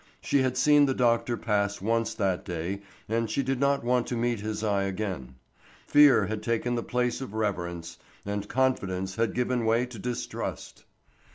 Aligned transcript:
She 0.19 0.41
had 0.41 0.57
seen 0.57 0.87
the 0.87 0.95
doctor 0.95 1.37
pass 1.37 1.79
once 1.79 2.15
that 2.15 2.43
day 2.43 2.81
and 3.07 3.29
she 3.29 3.43
did 3.43 3.59
not 3.59 3.83
want 3.83 4.07
to 4.07 4.15
meet 4.17 4.39
his 4.39 4.63
eye 4.63 4.85
again. 4.85 5.35
Fear 5.85 6.25
had 6.25 6.41
taken 6.41 6.73
the 6.73 6.81
place 6.81 7.21
of 7.21 7.35
reverence, 7.35 7.99
and 8.25 8.49
confidence 8.49 9.17
had 9.17 9.35
given 9.35 9.63
way 9.63 9.85
to 9.85 9.99
distrust. 9.99 10.85